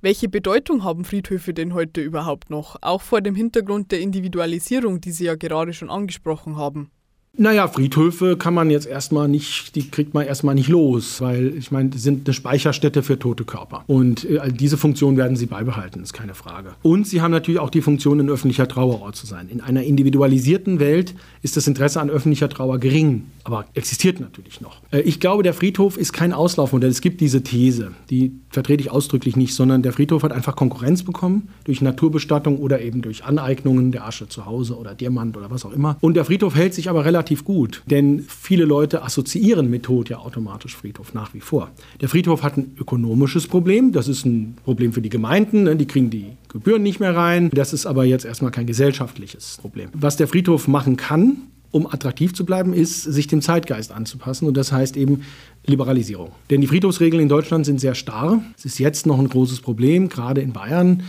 Welche 0.00 0.28
Bedeutung 0.28 0.84
haben 0.84 1.04
Friedhöfe 1.04 1.54
denn 1.54 1.74
heute 1.74 2.00
überhaupt 2.00 2.50
noch, 2.50 2.76
auch 2.82 3.02
vor 3.02 3.20
dem 3.20 3.34
Hintergrund 3.34 3.90
der 3.92 4.00
Individualisierung, 4.00 5.00
die 5.00 5.12
Sie 5.12 5.24
ja 5.24 5.34
gerade 5.34 5.72
schon 5.72 5.90
angesprochen 5.90 6.56
haben? 6.56 6.90
Naja, 7.38 7.66
Friedhöfe 7.66 8.36
kann 8.36 8.52
man 8.52 8.68
jetzt 8.68 8.86
erstmal 8.86 9.26
nicht, 9.26 9.74
die 9.74 9.88
kriegt 9.88 10.12
man 10.12 10.26
erstmal 10.26 10.54
nicht 10.54 10.68
los, 10.68 11.22
weil 11.22 11.56
ich 11.56 11.70
meine, 11.70 11.88
die 11.88 11.96
sind 11.96 12.28
eine 12.28 12.34
Speicherstätte 12.34 13.02
für 13.02 13.18
tote 13.18 13.44
Körper. 13.44 13.84
Und 13.86 14.26
äh, 14.26 14.52
diese 14.52 14.76
Funktion 14.76 15.16
werden 15.16 15.34
sie 15.34 15.46
beibehalten, 15.46 16.02
ist 16.02 16.12
keine 16.12 16.34
Frage. 16.34 16.74
Und 16.82 17.06
sie 17.06 17.22
haben 17.22 17.30
natürlich 17.30 17.58
auch 17.58 17.70
die 17.70 17.80
Funktion, 17.80 18.20
ein 18.20 18.28
öffentlicher 18.28 18.68
Trauerort 18.68 19.16
zu 19.16 19.24
sein. 19.24 19.48
In 19.48 19.62
einer 19.62 19.82
individualisierten 19.82 20.78
Welt 20.78 21.14
ist 21.40 21.56
das 21.56 21.66
Interesse 21.66 22.02
an 22.02 22.10
öffentlicher 22.10 22.50
Trauer 22.50 22.78
gering, 22.78 23.22
aber 23.44 23.64
existiert 23.72 24.20
natürlich 24.20 24.60
noch. 24.60 24.82
Äh, 24.90 25.00
ich 25.00 25.18
glaube, 25.18 25.42
der 25.42 25.54
Friedhof 25.54 25.96
ist 25.96 26.12
kein 26.12 26.34
Auslaufmodell. 26.34 26.90
Es 26.90 27.00
gibt 27.00 27.22
diese 27.22 27.42
These, 27.42 27.92
die 28.10 28.32
vertrete 28.50 28.82
ich 28.82 28.90
ausdrücklich 28.90 29.36
nicht, 29.36 29.54
sondern 29.54 29.80
der 29.80 29.94
Friedhof 29.94 30.22
hat 30.22 30.32
einfach 30.32 30.54
Konkurrenz 30.54 31.02
bekommen 31.02 31.48
durch 31.64 31.80
Naturbestattung 31.80 32.58
oder 32.58 32.82
eben 32.82 33.00
durch 33.00 33.24
Aneignungen 33.24 33.90
der 33.90 34.06
Asche 34.06 34.28
zu 34.28 34.44
Hause 34.44 34.76
oder 34.76 34.94
Diamant 34.94 35.34
oder 35.38 35.50
was 35.50 35.64
auch 35.64 35.72
immer. 35.72 35.96
Und 36.02 36.12
der 36.12 36.26
Friedhof 36.26 36.54
hält 36.54 36.74
sich 36.74 36.90
aber 36.90 37.06
relativ 37.06 37.21
relativ 37.22 37.44
gut, 37.44 37.82
denn 37.86 38.24
viele 38.26 38.64
Leute 38.64 39.04
assoziieren 39.04 39.70
mit 39.70 39.84
Tod 39.84 40.08
ja 40.08 40.18
automatisch 40.18 40.74
Friedhof 40.74 41.14
nach 41.14 41.32
wie 41.34 41.40
vor. 41.40 41.70
Der 42.00 42.08
Friedhof 42.08 42.42
hat 42.42 42.56
ein 42.56 42.74
ökonomisches 42.80 43.46
Problem, 43.46 43.92
das 43.92 44.08
ist 44.08 44.26
ein 44.26 44.56
Problem 44.64 44.92
für 44.92 45.02
die 45.02 45.08
Gemeinden, 45.08 45.62
ne? 45.62 45.76
die 45.76 45.86
kriegen 45.86 46.10
die 46.10 46.32
Gebühren 46.48 46.82
nicht 46.82 46.98
mehr 46.98 47.14
rein. 47.14 47.48
Das 47.54 47.72
ist 47.72 47.86
aber 47.86 48.04
jetzt 48.04 48.24
erstmal 48.24 48.50
kein 48.50 48.66
gesellschaftliches 48.66 49.58
Problem. 49.60 49.88
Was 49.92 50.16
der 50.16 50.26
Friedhof 50.26 50.66
machen 50.66 50.96
kann, 50.96 51.36
um 51.70 51.86
attraktiv 51.86 52.34
zu 52.34 52.44
bleiben, 52.44 52.74
ist, 52.74 53.02
sich 53.02 53.28
dem 53.28 53.40
Zeitgeist 53.40 53.92
anzupassen. 53.92 54.48
Und 54.48 54.56
das 54.56 54.72
heißt 54.72 54.96
eben 54.96 55.22
Liberalisierung. 55.64 56.32
Denn 56.50 56.60
die 56.60 56.66
Friedhofsregeln 56.66 57.22
in 57.22 57.28
Deutschland 57.28 57.64
sind 57.64 57.80
sehr 57.80 57.94
starr. 57.94 58.42
Es 58.58 58.64
ist 58.64 58.78
jetzt 58.78 59.06
noch 59.06 59.18
ein 59.18 59.28
großes 59.28 59.60
Problem, 59.60 60.08
gerade 60.08 60.42
in 60.42 60.52
Bayern 60.52 61.04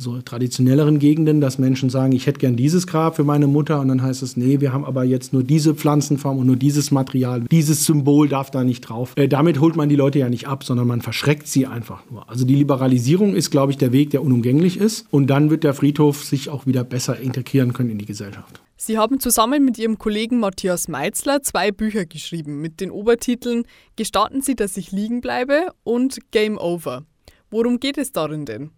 so 0.00 0.22
traditionelleren 0.22 1.00
Gegenden, 1.00 1.40
dass 1.40 1.58
Menschen 1.58 1.90
sagen, 1.90 2.12
ich 2.12 2.28
hätte 2.28 2.38
gern 2.38 2.54
dieses 2.54 2.86
Grab 2.86 3.16
für 3.16 3.24
meine 3.24 3.48
Mutter 3.48 3.80
und 3.80 3.88
dann 3.88 4.00
heißt 4.00 4.22
es, 4.22 4.36
nee, 4.36 4.60
wir 4.60 4.72
haben 4.72 4.84
aber 4.84 5.02
jetzt 5.02 5.32
nur 5.32 5.42
diese 5.42 5.74
Pflanzenform 5.74 6.38
und 6.38 6.46
nur 6.46 6.54
dieses 6.54 6.92
Material, 6.92 7.42
dieses 7.50 7.84
Symbol 7.84 8.28
darf 8.28 8.52
da 8.52 8.62
nicht 8.62 8.82
drauf. 8.82 9.12
Äh, 9.16 9.26
damit 9.26 9.60
holt 9.60 9.74
man 9.74 9.88
die 9.88 9.96
Leute 9.96 10.20
ja 10.20 10.28
nicht 10.28 10.46
ab, 10.46 10.62
sondern 10.62 10.86
man 10.86 11.00
verschreckt 11.00 11.48
sie 11.48 11.66
einfach 11.66 12.04
nur. 12.10 12.30
Also 12.30 12.46
die 12.46 12.54
Liberalisierung 12.54 13.34
ist, 13.34 13.50
glaube 13.50 13.72
ich, 13.72 13.78
der 13.78 13.92
Weg, 13.92 14.10
der 14.10 14.22
unumgänglich 14.22 14.78
ist 14.78 15.06
und 15.10 15.26
dann 15.26 15.50
wird 15.50 15.64
der 15.64 15.74
Friedhof 15.74 16.22
sich 16.22 16.48
auch 16.48 16.64
wieder 16.64 16.84
besser 16.84 17.18
integrieren 17.18 17.72
können 17.72 17.90
in 17.90 17.98
die 17.98 18.06
Gesellschaft. 18.06 18.62
Sie 18.76 18.96
haben 18.96 19.18
zusammen 19.18 19.64
mit 19.64 19.76
Ihrem 19.78 19.98
Kollegen 19.98 20.38
Matthias 20.38 20.86
Meitzler 20.86 21.42
zwei 21.42 21.72
Bücher 21.72 22.06
geschrieben 22.06 22.60
mit 22.60 22.80
den 22.80 22.92
Obertiteln 22.92 23.64
Gestatten 23.96 24.42
Sie, 24.42 24.54
dass 24.54 24.76
ich 24.76 24.92
liegen 24.92 25.20
bleibe 25.20 25.72
und 25.82 26.18
Game 26.30 26.56
Over. 26.56 27.04
Worum 27.50 27.80
geht 27.80 27.98
es 27.98 28.12
darin 28.12 28.44
denn? 28.44 28.70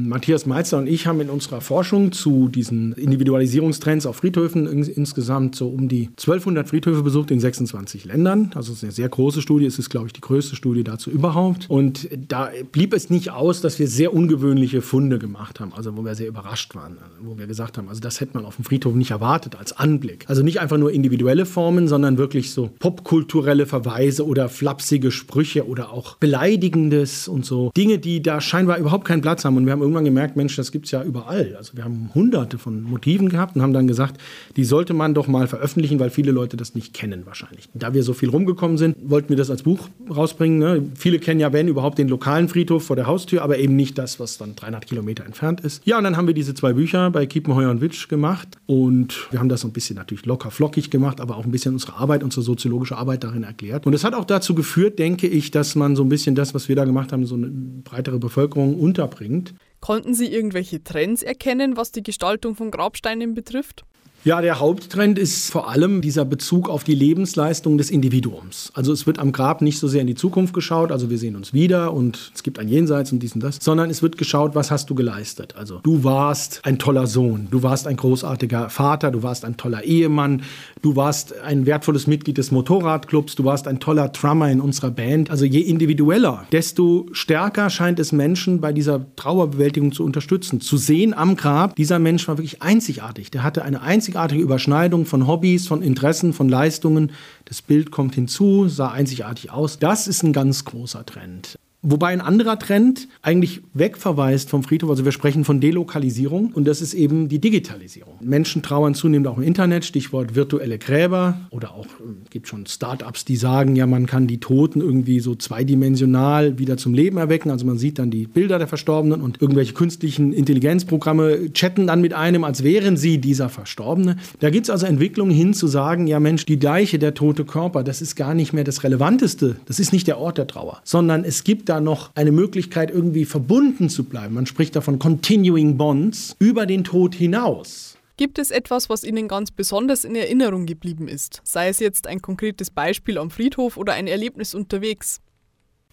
Matthias 0.00 0.46
Meister 0.46 0.78
und 0.78 0.86
ich 0.86 1.06
haben 1.06 1.20
in 1.20 1.28
unserer 1.28 1.60
Forschung 1.60 2.12
zu 2.12 2.48
diesen 2.48 2.94
Individualisierungstrends 2.94 4.06
auf 4.06 4.16
Friedhöfen 4.16 4.66
insgesamt 4.66 5.54
so 5.54 5.68
um 5.68 5.86
die 5.86 6.06
1200 6.12 6.66
Friedhöfe 6.66 7.02
besucht 7.02 7.30
in 7.30 7.40
26 7.40 8.06
Ländern. 8.06 8.52
Also 8.54 8.72
es 8.72 8.78
ist 8.78 8.84
eine 8.84 8.92
sehr 8.92 9.10
große 9.10 9.42
Studie. 9.42 9.66
Es 9.66 9.78
ist, 9.78 9.90
glaube 9.90 10.06
ich, 10.06 10.14
die 10.14 10.22
größte 10.22 10.56
Studie 10.56 10.82
dazu 10.82 11.10
überhaupt. 11.10 11.68
Und 11.68 12.08
da 12.26 12.48
blieb 12.72 12.94
es 12.94 13.10
nicht 13.10 13.32
aus, 13.32 13.60
dass 13.60 13.78
wir 13.78 13.86
sehr 13.86 14.14
ungewöhnliche 14.14 14.80
Funde 14.80 15.18
gemacht 15.18 15.60
haben. 15.60 15.74
Also 15.74 15.94
wo 15.94 16.02
wir 16.02 16.14
sehr 16.14 16.28
überrascht 16.28 16.74
waren. 16.74 16.96
Wo 17.20 17.36
wir 17.36 17.46
gesagt 17.46 17.76
haben, 17.76 17.90
also 17.90 18.00
das 18.00 18.22
hätte 18.22 18.32
man 18.32 18.46
auf 18.46 18.56
dem 18.56 18.64
Friedhof 18.64 18.94
nicht 18.94 19.10
erwartet 19.10 19.56
als 19.56 19.74
Anblick. 19.74 20.24
Also 20.26 20.42
nicht 20.42 20.58
einfach 20.60 20.78
nur 20.78 20.90
individuelle 20.90 21.44
Formen, 21.44 21.86
sondern 21.86 22.16
wirklich 22.16 22.52
so 22.52 22.70
popkulturelle 22.78 23.66
Verweise 23.66 24.26
oder 24.26 24.48
flapsige 24.48 25.10
Sprüche 25.10 25.68
oder 25.68 25.92
auch 25.92 26.16
beleidigendes 26.16 27.28
und 27.28 27.44
so 27.44 27.70
Dinge, 27.76 27.98
die 27.98 28.22
da 28.22 28.40
scheinbar 28.40 28.78
überhaupt 28.78 29.04
keinen 29.04 29.20
Platz 29.20 29.44
haben. 29.44 29.58
Und 29.58 29.66
wir 29.66 29.72
haben 29.72 29.81
irgendwann 29.82 30.04
gemerkt, 30.04 30.36
Mensch, 30.36 30.56
das 30.56 30.72
gibt 30.72 30.86
es 30.86 30.92
ja 30.92 31.02
überall. 31.02 31.54
Also 31.56 31.76
wir 31.76 31.84
haben 31.84 32.10
hunderte 32.14 32.58
von 32.58 32.82
Motiven 32.82 33.28
gehabt 33.28 33.56
und 33.56 33.62
haben 33.62 33.72
dann 33.72 33.86
gesagt, 33.86 34.20
die 34.56 34.64
sollte 34.64 34.94
man 34.94 35.14
doch 35.14 35.26
mal 35.26 35.46
veröffentlichen, 35.46 36.00
weil 36.00 36.10
viele 36.10 36.32
Leute 36.32 36.56
das 36.56 36.74
nicht 36.74 36.94
kennen 36.94 37.26
wahrscheinlich. 37.26 37.68
Da 37.74 37.92
wir 37.94 38.02
so 38.02 38.14
viel 38.14 38.30
rumgekommen 38.30 38.78
sind, 38.78 38.96
wollten 39.02 39.28
wir 39.28 39.36
das 39.36 39.50
als 39.50 39.62
Buch 39.62 39.88
rausbringen. 40.08 40.58
Ne? 40.58 40.82
Viele 40.94 41.18
kennen 41.18 41.40
ja, 41.40 41.52
wenn 41.52 41.68
überhaupt, 41.68 41.98
den 41.98 42.08
lokalen 42.08 42.48
Friedhof 42.48 42.84
vor 42.84 42.96
der 42.96 43.06
Haustür, 43.06 43.42
aber 43.42 43.58
eben 43.58 43.76
nicht 43.76 43.98
das, 43.98 44.20
was 44.20 44.38
dann 44.38 44.56
300 44.56 44.86
Kilometer 44.86 45.24
entfernt 45.24 45.60
ist. 45.60 45.84
Ja, 45.84 45.98
und 45.98 46.04
dann 46.04 46.16
haben 46.16 46.26
wir 46.26 46.34
diese 46.34 46.54
zwei 46.54 46.72
Bücher 46.72 47.10
bei 47.10 47.26
Kiepenheuer 47.26 47.70
und 47.70 47.80
Witsch 47.80 48.08
gemacht 48.08 48.48
und 48.66 49.28
wir 49.30 49.40
haben 49.40 49.48
das 49.48 49.62
so 49.62 49.68
ein 49.68 49.72
bisschen 49.72 49.96
natürlich 49.96 50.26
locker 50.26 50.50
flockig 50.50 50.90
gemacht, 50.90 51.20
aber 51.20 51.36
auch 51.36 51.44
ein 51.44 51.50
bisschen 51.50 51.74
unsere 51.74 51.94
Arbeit, 51.94 52.22
unsere 52.22 52.42
soziologische 52.42 52.96
Arbeit 52.96 53.24
darin 53.24 53.42
erklärt. 53.42 53.86
Und 53.86 53.94
es 53.94 54.04
hat 54.04 54.14
auch 54.14 54.24
dazu 54.24 54.54
geführt, 54.54 54.98
denke 54.98 55.26
ich, 55.26 55.50
dass 55.50 55.74
man 55.74 55.96
so 55.96 56.02
ein 56.02 56.08
bisschen 56.08 56.34
das, 56.34 56.54
was 56.54 56.68
wir 56.68 56.76
da 56.76 56.84
gemacht 56.84 57.12
haben, 57.12 57.26
so 57.26 57.34
eine 57.34 57.48
breitere 57.48 58.18
Bevölkerung 58.18 58.78
unterbringt. 58.78 59.54
Konnten 59.82 60.14
Sie 60.14 60.32
irgendwelche 60.32 60.84
Trends 60.84 61.24
erkennen, 61.24 61.76
was 61.76 61.90
die 61.90 62.04
Gestaltung 62.04 62.54
von 62.54 62.70
Grabsteinen 62.70 63.34
betrifft? 63.34 63.84
Ja, 64.24 64.40
der 64.40 64.60
Haupttrend 64.60 65.18
ist 65.18 65.50
vor 65.50 65.68
allem 65.68 66.00
dieser 66.00 66.24
Bezug 66.24 66.68
auf 66.68 66.84
die 66.84 66.94
Lebensleistung 66.94 67.76
des 67.76 67.90
Individuums. 67.90 68.70
Also 68.72 68.92
es 68.92 69.04
wird 69.04 69.18
am 69.18 69.32
Grab 69.32 69.62
nicht 69.62 69.80
so 69.80 69.88
sehr 69.88 70.00
in 70.00 70.06
die 70.06 70.14
Zukunft 70.14 70.54
geschaut, 70.54 70.92
also 70.92 71.10
wir 71.10 71.18
sehen 71.18 71.34
uns 71.34 71.52
wieder 71.52 71.92
und 71.92 72.30
es 72.32 72.44
gibt 72.44 72.60
ein 72.60 72.68
Jenseits 72.68 73.10
und 73.10 73.18
dies 73.18 73.34
und 73.34 73.42
das, 73.42 73.58
sondern 73.60 73.90
es 73.90 74.00
wird 74.00 74.18
geschaut, 74.18 74.54
was 74.54 74.70
hast 74.70 74.88
du 74.88 74.94
geleistet. 74.94 75.56
Also 75.56 75.80
du 75.82 76.04
warst 76.04 76.60
ein 76.62 76.78
toller 76.78 77.08
Sohn, 77.08 77.48
du 77.50 77.64
warst 77.64 77.88
ein 77.88 77.96
großartiger 77.96 78.70
Vater, 78.70 79.10
du 79.10 79.24
warst 79.24 79.44
ein 79.44 79.56
toller 79.56 79.82
Ehemann, 79.82 80.42
du 80.82 80.94
warst 80.94 81.36
ein 81.40 81.66
wertvolles 81.66 82.06
Mitglied 82.06 82.38
des 82.38 82.52
Motorradclubs, 82.52 83.34
du 83.34 83.44
warst 83.44 83.66
ein 83.66 83.80
toller 83.80 84.10
Drummer 84.10 84.48
in 84.52 84.60
unserer 84.60 84.92
Band. 84.92 85.32
Also 85.32 85.46
je 85.46 85.62
individueller, 85.62 86.46
desto 86.52 87.08
stärker 87.10 87.70
scheint 87.70 87.98
es 87.98 88.12
Menschen 88.12 88.60
bei 88.60 88.72
dieser 88.72 89.04
Trauerbewältigung 89.16 89.90
zu 89.90 90.04
unterstützen. 90.04 90.60
Zu 90.60 90.76
sehen 90.76 91.12
am 91.12 91.34
Grab, 91.34 91.74
dieser 91.74 91.98
Mensch 91.98 92.28
war 92.28 92.38
wirklich 92.38 92.62
einzigartig, 92.62 93.32
der 93.32 93.42
hatte 93.42 93.64
eine 93.64 93.82
einzigartige 93.82 94.11
einzigartige 94.12 94.42
Überschneidung 94.42 95.06
von 95.06 95.26
Hobbys, 95.26 95.66
von 95.66 95.80
Interessen, 95.80 96.34
von 96.34 96.46
Leistungen. 96.46 97.12
Das 97.46 97.62
Bild 97.62 97.90
kommt 97.90 98.14
hinzu, 98.14 98.68
sah 98.68 98.90
einzigartig 98.90 99.50
aus. 99.50 99.78
Das 99.78 100.06
ist 100.06 100.22
ein 100.22 100.34
ganz 100.34 100.66
großer 100.66 101.06
Trend. 101.06 101.58
Wobei 101.84 102.08
ein 102.08 102.20
anderer 102.20 102.60
Trend 102.60 103.08
eigentlich 103.22 103.60
wegverweist 103.74 104.48
vom 104.48 104.62
Friedhof, 104.62 104.90
also 104.90 105.04
wir 105.04 105.10
sprechen 105.10 105.44
von 105.44 105.60
Delokalisierung 105.60 106.52
und 106.54 106.68
das 106.68 106.80
ist 106.80 106.94
eben 106.94 107.28
die 107.28 107.40
Digitalisierung. 107.40 108.14
Menschen 108.20 108.62
trauern 108.62 108.94
zunehmend 108.94 109.26
auch 109.26 109.36
im 109.36 109.42
Internet, 109.42 109.84
Stichwort 109.84 110.36
virtuelle 110.36 110.78
Gräber 110.78 111.40
oder 111.50 111.74
auch 111.74 111.86
es 112.24 112.30
gibt 112.30 112.46
schon 112.46 112.66
Startups, 112.66 113.24
die 113.24 113.34
sagen, 113.34 113.74
ja, 113.74 113.88
man 113.88 114.06
kann 114.06 114.28
die 114.28 114.38
Toten 114.38 114.80
irgendwie 114.80 115.18
so 115.18 115.34
zweidimensional 115.34 116.56
wieder 116.56 116.76
zum 116.76 116.94
Leben 116.94 117.16
erwecken. 117.16 117.50
Also 117.50 117.66
man 117.66 117.78
sieht 117.78 117.98
dann 117.98 118.12
die 118.12 118.28
Bilder 118.28 118.58
der 118.58 118.68
Verstorbenen 118.68 119.20
und 119.20 119.42
irgendwelche 119.42 119.72
künstlichen 119.72 120.32
Intelligenzprogramme 120.32 121.52
chatten 121.52 121.88
dann 121.88 122.00
mit 122.00 122.14
einem, 122.14 122.44
als 122.44 122.62
wären 122.62 122.96
sie 122.96 123.18
dieser 123.18 123.48
Verstorbene. 123.48 124.18
Da 124.38 124.50
gibt 124.50 124.66
es 124.66 124.70
also 124.70 124.86
Entwicklungen 124.86 125.34
hin 125.34 125.52
zu 125.52 125.66
sagen, 125.66 126.06
ja 126.06 126.20
Mensch, 126.20 126.46
die 126.46 126.60
Deiche, 126.60 127.00
der 127.00 127.14
tote 127.14 127.44
Körper, 127.44 127.82
das 127.82 128.02
ist 128.02 128.14
gar 128.14 128.34
nicht 128.34 128.52
mehr 128.52 128.62
das 128.62 128.84
Relevanteste, 128.84 129.56
das 129.66 129.80
ist 129.80 129.92
nicht 129.92 130.06
der 130.06 130.18
Ort 130.18 130.38
der 130.38 130.46
Trauer, 130.46 130.80
sondern 130.84 131.24
es 131.24 131.42
gibt 131.42 131.71
da 131.72 131.80
noch 131.80 132.10
eine 132.14 132.32
Möglichkeit, 132.32 132.90
irgendwie 132.90 133.24
verbunden 133.24 133.88
zu 133.88 134.04
bleiben. 134.04 134.34
Man 134.34 134.46
spricht 134.46 134.76
davon 134.76 134.98
Continuing 134.98 135.76
Bonds 135.76 136.36
über 136.38 136.66
den 136.66 136.84
Tod 136.84 137.14
hinaus. 137.14 137.96
Gibt 138.18 138.38
es 138.38 138.50
etwas, 138.50 138.90
was 138.90 139.04
Ihnen 139.04 139.26
ganz 139.26 139.50
besonders 139.50 140.04
in 140.04 140.14
Erinnerung 140.14 140.66
geblieben 140.66 141.08
ist? 141.08 141.40
Sei 141.44 141.68
es 141.68 141.80
jetzt 141.80 142.06
ein 142.06 142.20
konkretes 142.20 142.70
Beispiel 142.70 143.16
am 143.16 143.30
Friedhof 143.30 143.78
oder 143.78 143.94
ein 143.94 144.06
Erlebnis 144.06 144.54
unterwegs? 144.54 145.20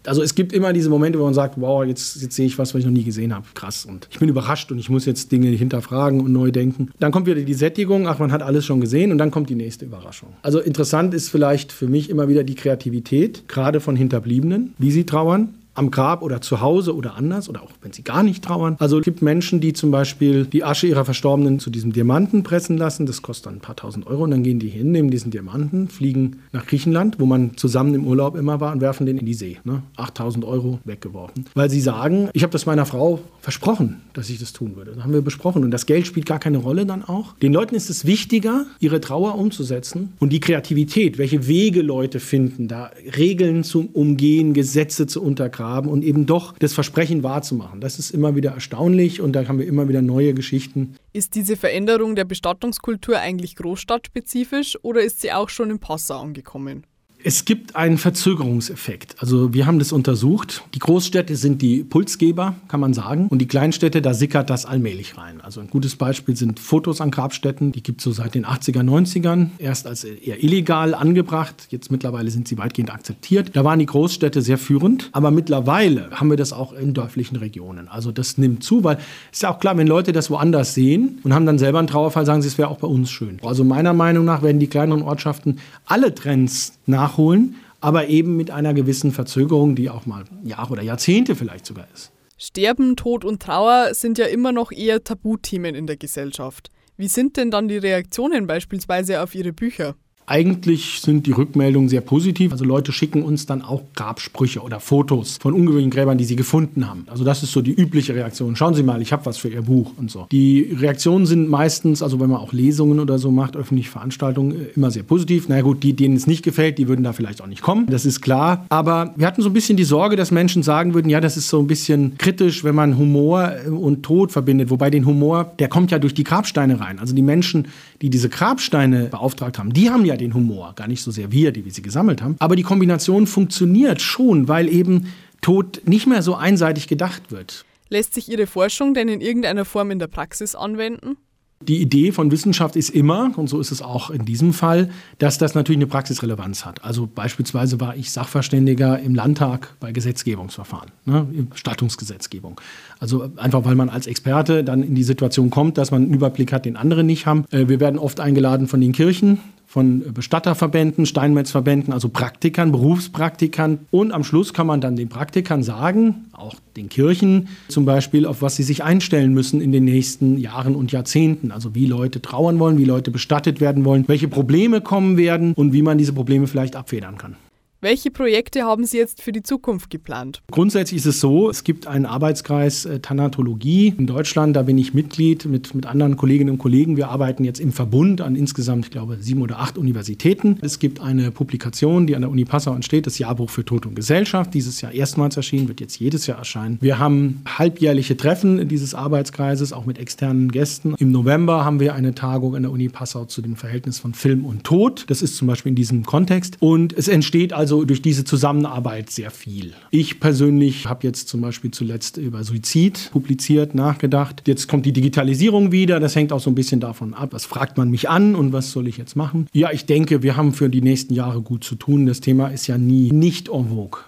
Also 0.06 0.22
es 0.22 0.34
gibt 0.34 0.54
immer 0.54 0.72
diese 0.72 0.90
Momente, 0.90 1.20
wo 1.20 1.26
man 1.26 1.34
sagt, 1.34 1.56
wow, 1.60 1.84
jetzt, 1.84 2.22
jetzt 2.22 2.36
sehe 2.36 2.46
ich 2.46 2.58
was, 2.58 2.74
was 2.74 2.80
ich 2.80 2.86
noch 2.86 2.94
nie 2.94 3.04
gesehen 3.04 3.34
habe. 3.34 3.46
Krass. 3.54 3.86
Und 3.86 4.08
ich 4.10 4.20
bin 4.20 4.30
überrascht 4.30 4.72
und 4.72 4.80
ich 4.80 4.90
muss 4.90 5.06
jetzt 5.06 5.32
Dinge 5.32 5.50
hinterfragen 5.50 6.22
und 6.22 6.32
neu 6.32 6.52
denken. 6.52 6.92
Dann 7.00 7.12
kommt 7.12 7.28
wieder 7.28 7.42
die 7.42 7.54
Sättigung, 7.54 8.08
ach, 8.08 8.20
man 8.20 8.32
hat 8.32 8.42
alles 8.42 8.66
schon 8.66 8.80
gesehen 8.80 9.12
und 9.12 9.18
dann 9.18 9.30
kommt 9.30 9.50
die 9.50 9.56
nächste 9.56 9.86
Überraschung. 9.86 10.30
Also 10.42 10.60
interessant 10.60 11.14
ist 11.14 11.30
vielleicht 11.30 11.72
für 11.72 11.88
mich 11.88 12.10
immer 12.10 12.30
wieder 12.30 12.44
die 12.44 12.56
Kreativität, 12.56 13.48
gerade 13.48 13.82
von 13.82 13.96
Hinterbliebenen, 13.96 14.74
wie 14.78 14.92
sie 14.92 15.06
trauern, 15.06 15.56
am 15.80 15.92
Grab 15.92 16.22
oder 16.22 16.42
zu 16.42 16.60
Hause 16.60 16.94
oder 16.94 17.16
anders 17.16 17.48
oder 17.48 17.64
auch 17.64 17.72
wenn 17.82 17.94
sie 17.94 18.04
gar 18.04 18.22
nicht 18.22 18.44
trauern. 18.44 18.76
Also 18.80 19.00
es 19.00 19.06
gibt 19.06 19.22
Menschen, 19.22 19.62
die 19.62 19.72
zum 19.72 19.92
Beispiel 19.92 20.46
die 20.46 20.66
Asche 20.66 20.88
ihrer 20.88 21.06
Verstorbenen 21.06 21.60
zu 21.60 21.70
diesem 21.70 21.94
Diamanten 21.94 22.44
pressen 22.44 22.78
lassen. 22.78 23.06
Das 23.06 23.22
kostet 23.22 23.46
dann 23.46 23.56
ein 23.56 23.60
paar 23.62 23.78
tausend 23.78 24.06
Euro 24.06 24.24
und 24.26 24.32
dann 24.32 24.44
gehen 24.44 24.60
die 24.60 24.68
hin, 24.68 24.92
nehmen 24.92 25.10
diesen 25.10 25.32
Diamanten, 25.32 25.88
fliegen 25.88 26.42
nach 26.52 26.66
Griechenland, 26.66 27.18
wo 27.20 27.26
man 27.26 27.56
zusammen 27.56 27.96
im 27.96 28.06
Urlaub 28.06 28.36
immer 28.36 28.60
war 28.60 28.74
und 28.74 28.82
werfen 28.82 29.06
den 29.06 29.18
in 29.18 29.26
die 29.26 29.34
See. 29.34 29.58
Ne? 29.64 29.82
8000 29.96 30.44
Euro 30.44 30.80
weggeworfen. 30.84 31.46
Weil 31.54 31.70
sie 31.70 31.80
sagen, 31.80 32.30
ich 32.34 32.44
habe 32.44 32.52
das 32.52 32.66
meiner 32.66 32.86
Frau 32.86 33.22
versprochen, 33.40 34.02
dass 34.12 34.30
ich 34.30 34.38
das 34.38 34.52
tun 34.52 34.76
würde. 34.76 34.92
Das 34.92 35.04
haben 35.06 35.14
wir 35.14 35.22
besprochen 35.22 35.64
und 35.64 35.72
das 35.72 35.86
Geld 35.86 36.06
spielt 36.06 36.26
gar 36.26 36.40
keine 36.40 36.58
Rolle 36.58 36.86
dann 36.86 37.06
auch. 37.06 37.36
Den 37.38 37.54
Leuten 37.54 37.76
ist 37.76 37.90
es 37.90 38.04
wichtiger, 38.04 38.66
ihre 38.82 39.00
Trauer 39.00 39.36
umzusetzen 39.36 40.12
und 40.20 40.34
die 40.34 40.42
Kreativität, 40.42 41.18
welche 41.18 41.48
Wege 41.48 41.82
Leute 41.82 42.20
finden, 42.20 42.68
da 42.68 42.92
Regeln 43.18 43.64
zu 43.64 43.88
umgehen, 43.94 44.54
Gesetze 44.54 45.08
zu 45.08 45.24
untergraben 45.24 45.69
haben 45.70 45.90
und 45.90 46.04
eben 46.04 46.26
doch 46.26 46.58
das 46.58 46.74
Versprechen 46.74 47.24
wahrzumachen. 47.24 47.82
Das 47.82 48.00
ist 48.00 48.12
immer 48.12 48.36
wieder 48.36 48.52
erstaunlich 48.52 49.22
und 49.22 49.34
da 49.34 49.48
haben 49.48 49.60
wir 49.60 49.68
immer 49.68 49.88
wieder 49.88 50.02
neue 50.02 50.34
Geschichten. 50.34 50.96
Ist 51.14 51.36
diese 51.36 51.56
Veränderung 51.56 52.16
der 52.16 52.26
Bestattungskultur 52.26 53.20
eigentlich 53.20 53.56
großstadtspezifisch 53.56 54.78
oder 54.82 55.02
ist 55.02 55.22
sie 55.22 55.32
auch 55.32 55.50
schon 55.50 55.70
in 55.70 55.80
Passau 55.80 56.20
angekommen? 56.20 56.86
Es 57.22 57.44
gibt 57.44 57.76
einen 57.76 57.98
Verzögerungseffekt. 57.98 59.18
Also 59.20 59.54
wir 59.54 59.66
haben 59.66 59.78
das 59.78 59.92
untersucht. 59.92 60.64
Die 60.74 60.80
Großstädte 60.80 61.36
sind 61.36 61.62
die 61.62 61.84
Pulsgeber, 61.84 62.56
kann 62.70 62.80
man 62.80 62.94
sagen. 62.94 63.28
Und 63.28 63.40
die 63.40 63.48
Kleinstädte, 63.48 64.02
da 64.02 64.14
sickert 64.14 64.50
das 64.50 64.66
allmählich 64.66 65.18
rein. 65.18 65.42
Also 65.42 65.60
ein 65.60 65.70
gutes 65.70 65.98
Beispiel 65.98 66.38
sind 66.38 66.62
Fotos 66.62 67.02
an 67.02 67.12
Grabstätten. 67.12 67.74
Die 67.74 67.84
gibt 67.84 68.00
es 68.00 68.06
so 68.06 68.14
seit 68.14 68.36
den 68.36 68.46
80er, 68.46 68.84
90ern. 68.84 69.50
Erst 69.58 69.86
als 69.86 70.06
eher 70.06 70.42
illegal 70.42 70.94
angebracht. 70.94 71.68
Jetzt 71.72 71.92
mittlerweile 71.92 72.32
sind 72.32 72.48
sie 72.48 72.58
weitgehend 72.58 72.90
akzeptiert. 72.90 73.52
Da 73.54 73.66
waren 73.66 73.80
die 73.80 73.86
Großstädte 73.86 74.42
sehr 74.42 74.58
führend. 74.58 75.10
Aber 75.12 75.30
mittlerweile 75.30 76.12
haben 76.12 76.30
wir 76.30 76.38
das 76.38 76.54
auch 76.54 76.72
in 76.72 76.94
dörflichen 76.94 77.36
Regionen. 77.36 77.90
Also 77.90 78.14
das 78.14 78.38
nimmt 78.38 78.64
zu, 78.64 78.86
weil 78.86 78.96
es 78.96 79.40
ist 79.40 79.42
ja 79.42 79.54
auch 79.54 79.60
klar, 79.60 79.76
wenn 79.76 79.88
Leute 79.88 80.14
das 80.14 80.30
woanders 80.30 80.74
sehen 80.74 81.20
und 81.24 81.34
haben 81.34 81.46
dann 81.46 81.60
selber 81.60 81.80
einen 81.80 81.90
Trauerfall, 81.90 82.26
sagen 82.26 82.42
sie, 82.42 82.48
es 82.48 82.58
wäre 82.58 82.70
auch 82.70 82.80
bei 82.80 82.88
uns 82.88 83.12
schön. 83.12 83.40
Also 83.44 83.66
meiner 83.66 83.92
Meinung 83.92 84.24
nach 84.24 84.42
werden 84.42 84.60
die 84.60 84.68
kleineren 84.68 85.02
Ortschaften 85.02 85.58
alle 85.86 86.16
Trends 86.16 86.80
nachholen, 87.10 87.56
aber 87.82 88.08
eben 88.08 88.36
mit 88.38 88.52
einer 88.52 88.74
gewissen 88.74 89.12
Verzögerung, 89.12 89.76
die 89.76 89.90
auch 89.90 90.06
mal 90.06 90.26
Jahre 90.44 90.74
oder 90.74 90.82
Jahrzehnte 90.82 91.36
vielleicht 91.36 91.66
sogar 91.66 91.88
ist. 91.94 92.12
Sterben, 92.38 92.96
Tod 92.96 93.26
und 93.26 93.42
Trauer 93.42 93.94
sind 93.94 94.18
ja 94.18 94.26
immer 94.26 94.52
noch 94.52 94.72
eher 94.72 95.04
Tabuthemen 95.04 95.76
in 95.76 95.88
der 95.88 95.98
Gesellschaft. 95.98 96.70
Wie 96.96 97.08
sind 97.08 97.38
denn 97.38 97.52
dann 97.52 97.68
die 97.68 97.78
Reaktionen 97.78 98.48
beispielsweise 98.48 99.22
auf 99.22 99.36
Ihre 99.36 99.54
Bücher? 99.54 99.96
Eigentlich 100.30 101.02
sind 101.02 101.26
die 101.26 101.32
Rückmeldungen 101.32 101.90
sehr 101.90 102.02
positiv. 102.02 102.52
Also 102.52 102.64
Leute 102.64 102.92
schicken 102.92 103.24
uns 103.24 103.48
dann 103.48 103.64
auch 103.64 103.82
Grabsprüche 103.96 104.60
oder 104.62 104.80
Fotos 104.80 105.40
von 105.42 105.56
ungewöhnlichen 105.56 105.90
Gräbern, 105.90 106.20
die 106.20 106.24
sie 106.24 106.36
gefunden 106.36 106.88
haben. 106.88 107.08
Also 107.10 107.24
das 107.24 107.42
ist 107.42 107.52
so 107.52 107.64
die 107.64 107.74
übliche 107.74 108.14
Reaktion. 108.14 108.56
Schauen 108.56 108.76
Sie 108.76 108.84
mal, 108.84 109.02
ich 109.02 109.12
habe 109.12 109.26
was 109.26 109.38
für 109.38 109.50
Ihr 109.50 109.64
Buch 109.64 109.94
und 109.98 110.12
so. 110.12 110.28
Die 110.32 110.72
Reaktionen 110.80 111.26
sind 111.26 111.50
meistens, 111.50 112.04
also 112.04 112.20
wenn 112.20 112.30
man 112.30 112.42
auch 112.42 112.54
Lesungen 112.54 113.00
oder 113.00 113.18
so 113.18 113.32
macht, 113.32 113.56
öffentliche 113.56 113.90
Veranstaltungen, 113.90 114.52
äh, 114.52 114.66
immer 114.76 114.92
sehr 114.92 115.02
positiv. 115.02 115.46
Na 115.48 115.56
naja, 115.56 115.64
gut, 115.64 115.82
die, 115.82 115.94
denen 115.94 116.16
es 116.16 116.28
nicht 116.28 116.44
gefällt, 116.44 116.78
die 116.78 116.88
würden 116.88 117.04
da 117.04 117.12
vielleicht 117.12 117.42
auch 117.42 117.48
nicht 117.48 117.64
kommen. 117.64 117.88
Das 117.88 118.06
ist 118.06 118.22
klar. 118.22 118.68
Aber 118.70 119.16
wir 119.16 119.26
hatten 119.26 119.42
so 119.42 119.50
ein 119.50 119.54
bisschen 119.54 119.78
die 119.78 119.84
Sorge, 119.84 120.16
dass 120.16 120.30
Menschen 120.30 120.62
sagen 120.62 120.94
würden, 120.94 121.10
ja, 121.10 121.22
das 121.22 121.38
ist 121.38 121.50
so 121.50 121.60
ein 121.60 121.66
bisschen 121.66 122.20
kritisch, 122.20 122.64
wenn 122.64 122.76
man 122.76 123.00
Humor 123.00 123.52
äh, 123.66 123.70
und 123.70 124.04
Tod 124.04 124.32
verbindet. 124.32 124.70
Wobei 124.70 124.92
den 124.92 125.08
Humor, 125.08 125.54
der 125.58 125.70
kommt 125.70 125.90
ja 125.90 125.98
durch 125.98 126.14
die 126.14 126.24
Grabsteine 126.24 126.80
rein. 126.80 127.00
Also 127.00 127.16
die 127.16 127.24
Menschen, 127.24 127.68
die 128.02 128.10
diese 128.10 128.30
Grabsteine 128.30 129.06
beauftragt 129.06 129.60
haben, 129.60 129.74
die 129.74 129.90
haben 129.90 130.06
ja 130.06 130.16
den 130.16 130.34
Humor, 130.34 130.74
gar 130.76 130.88
nicht 130.88 131.02
so 131.02 131.12
sehr 131.12 131.32
wir, 131.32 131.52
die 131.52 131.66
wir 131.66 131.72
sie 131.72 131.82
gesammelt 131.82 132.22
haben. 132.22 132.36
Aber 132.40 132.56
die 132.56 132.64
Kombination 132.64 133.28
funktioniert 133.28 134.02
schon, 134.02 134.48
weil 134.48 134.70
eben 134.70 135.14
Tod 135.42 135.82
nicht 135.86 136.08
mehr 136.08 136.22
so 136.22 136.36
einseitig 136.36 136.88
gedacht 136.88 137.32
wird. 137.32 137.66
Lässt 137.90 138.14
sich 138.14 138.30
Ihre 138.30 138.48
Forschung 138.48 138.94
denn 138.94 139.10
in 139.10 139.22
irgendeiner 139.22 139.66
Form 139.66 139.92
in 139.92 140.00
der 140.00 140.08
Praxis 140.08 140.56
anwenden? 140.56 141.18
Die 141.62 141.82
Idee 141.82 142.14
von 142.14 142.32
Wissenschaft 142.32 142.78
ist 142.78 142.90
immer, 142.90 143.32
und 143.36 143.50
so 143.50 143.60
ist 143.60 143.72
es 143.72 143.82
auch 143.82 144.10
in 144.12 144.24
diesem 144.24 144.54
Fall, 144.54 144.90
dass 145.18 145.38
das 145.38 145.56
natürlich 145.56 145.80
eine 145.80 145.88
Praxisrelevanz 145.88 146.66
hat. 146.66 146.86
Also 146.86 147.06
beispielsweise 147.14 147.82
war 147.82 147.98
ich 147.98 148.12
Sachverständiger 148.12 148.98
im 149.00 149.14
Landtag 149.14 149.76
bei 149.82 149.92
Gesetzgebungsverfahren, 149.92 150.92
ne, 151.06 151.28
Stattungsgesetzgebung. 151.54 152.62
Also 153.00 153.30
einfach, 153.36 153.66
weil 153.66 153.76
man 153.76 153.90
als 153.90 154.08
Experte 154.08 154.64
dann 154.64 154.84
in 154.84 154.96
die 154.96 155.04
Situation 155.04 155.50
kommt, 155.50 155.78
dass 155.78 155.92
man 155.92 156.04
einen 156.04 156.14
Überblick 156.14 156.54
hat, 156.54 156.64
den 156.64 156.78
andere 156.78 157.04
nicht 157.04 157.26
haben. 157.26 157.44
Äh, 157.52 157.68
wir 157.68 157.82
werden 157.82 158.00
oft 158.00 158.22
eingeladen 158.22 158.68
von 158.68 158.80
den 158.80 158.94
Kirchen, 158.94 159.40
von 159.70 160.04
Bestatterverbänden, 160.16 161.06
Steinmetzverbänden, 161.06 161.94
also 161.94 162.10
Praktikern, 162.10 162.72
Berufspraktikern. 162.72 163.78
Und 163.92 164.12
am 164.12 164.24
Schluss 164.24 164.56
kann 164.56 164.66
man 164.66 164.82
dann 164.82 164.96
den 164.96 165.10
Praktikern 165.10 165.62
sagen, 165.62 166.26
auch 166.32 166.56
den 166.76 166.90
Kirchen 166.90 167.50
zum 167.68 167.86
Beispiel, 167.86 168.26
auf 168.26 168.42
was 168.42 168.56
sie 168.56 168.64
sich 168.64 168.84
einstellen 168.84 169.32
müssen 169.32 169.62
in 169.62 169.72
den 169.72 169.86
nächsten 169.86 170.40
Jahren 170.40 170.76
und 170.76 170.92
Jahrzehnten. 170.92 171.52
Also 171.52 171.76
wie 171.76 171.86
Leute 171.86 172.20
trauern 172.20 172.58
wollen, 172.58 172.80
wie 172.80 172.86
Leute 172.86 173.12
bestattet 173.12 173.62
werden 173.62 173.86
wollen, 173.86 174.08
welche 174.08 174.28
Probleme 174.28 174.82
kommen 174.82 175.18
werden 175.18 175.54
und 175.54 175.72
wie 175.72 175.84
man 175.84 176.00
diese 176.00 176.14
Probleme 176.14 176.48
vielleicht 176.48 176.76
abfedern 176.76 177.20
kann. 177.20 177.36
Welche 177.82 178.12
Projekte 178.12 178.64
haben 178.64 178.84
Sie 178.84 178.98
jetzt 178.98 179.22
für 179.22 179.32
die 179.32 179.42
Zukunft 179.42 179.90
geplant? 179.90 180.42
Grundsätzlich 180.52 180.98
ist 180.98 181.06
es 181.06 181.22
so, 181.22 181.50
es 181.50 181.64
gibt 181.64 181.88
einen 181.88 182.06
Arbeitskreis 182.06 182.84
äh, 182.84 183.00
Thanatologie 183.00 183.94
in 183.98 184.06
Deutschland, 184.06 184.54
da 184.58 184.64
bin 184.64 184.78
ich 184.78 184.94
Mitglied 184.94 185.46
mit, 185.46 185.74
mit 185.74 185.86
anderen 185.86 186.18
Kolleginnen 186.18 186.50
und 186.50 186.58
Kollegen. 186.58 186.98
Wir 186.98 187.08
arbeiten 187.08 187.46
jetzt 187.46 187.62
im 187.62 187.72
Verbund 187.72 188.20
an 188.20 188.36
insgesamt, 188.36 188.84
ich 188.84 188.92
glaube, 188.92 189.20
sieben 189.22 189.42
oder 189.42 189.60
acht 189.60 189.78
Universitäten. 189.78 190.58
Es 190.60 190.80
gibt 190.80 191.00
eine 191.00 191.32
Publikation, 191.32 192.06
die 192.06 192.18
an 192.18 192.22
der 192.24 192.30
Uni 192.30 192.44
Passau 192.44 192.76
entsteht, 192.76 193.06
das 193.06 193.18
Jahrbuch 193.18 193.50
für 193.50 193.64
Tod 193.64 193.86
und 193.86 193.96
Gesellschaft, 193.96 194.54
dieses 194.54 194.82
Jahr 194.82 194.92
erstmals 194.92 195.38
erschienen, 195.38 195.70
wird 195.70 195.80
jetzt 195.80 195.98
jedes 196.02 196.28
Jahr 196.28 196.38
erscheinen. 196.38 196.80
Wir 196.82 197.00
haben 197.00 197.44
halbjährliche 197.48 198.18
Treffen 198.18 198.68
dieses 198.68 198.94
Arbeitskreises, 198.94 199.72
auch 199.72 199.86
mit 199.86 200.00
externen 200.00 200.52
Gästen. 200.52 200.96
Im 200.98 201.14
November 201.14 201.64
haben 201.64 201.80
wir 201.80 201.96
eine 201.96 202.14
Tagung 202.14 202.58
an 202.58 202.64
der 202.64 202.74
Uni 202.74 202.90
Passau 202.90 203.24
zu 203.24 203.42
dem 203.42 203.56
Verhältnis 203.56 204.00
von 204.00 204.14
Film 204.14 204.44
und 204.44 204.66
Tod. 204.66 205.06
Das 205.08 205.22
ist 205.22 205.38
zum 205.38 205.48
Beispiel 205.48 205.70
in 205.70 205.78
diesem 205.78 206.04
Kontext. 206.04 206.58
Und 206.60 206.92
es 206.92 207.08
entsteht 207.08 207.54
also 207.54 207.69
also 207.70 207.86
durch 207.86 208.02
diese 208.02 208.24
Zusammenarbeit 208.24 209.12
sehr 209.12 209.30
viel. 209.30 209.74
Ich 209.92 210.20
persönlich 210.20 210.88
habe 210.88 211.06
jetzt 211.06 211.30
zum 211.30 211.42
Beispiel 211.42 211.70
zuletzt 211.70 212.18
über 212.18 212.44
Suizid 212.44 213.12
publiziert, 213.12 213.76
nachgedacht. 213.76 214.42
Jetzt 214.48 214.68
kommt 214.68 214.88
die 214.88 214.92
Digitalisierung 214.92 215.72
wieder. 215.72 216.00
Das 216.00 216.16
hängt 216.16 216.34
auch 216.34 216.40
so 216.40 216.50
ein 216.50 216.56
bisschen 216.56 216.80
davon 216.80 217.14
ab, 217.14 217.30
was 217.32 217.46
fragt 217.46 217.78
man 217.78 217.92
mich 217.92 218.10
an 218.10 218.34
und 218.34 218.54
was 218.54 218.72
soll 218.72 218.88
ich 218.88 218.98
jetzt 218.98 219.16
machen. 219.16 219.46
Ja, 219.54 219.72
ich 219.72 219.86
denke, 219.86 220.24
wir 220.24 220.36
haben 220.36 220.54
für 220.54 220.68
die 220.68 220.82
nächsten 220.82 221.14
Jahre 221.14 221.44
gut 221.44 221.64
zu 221.64 221.76
tun. 221.76 222.08
Das 222.08 222.22
Thema 222.22 222.48
ist 222.48 222.66
ja 222.66 222.80
nie 222.80 223.12
nicht 223.12 223.50
en 223.50 223.70
vogue. 223.70 224.00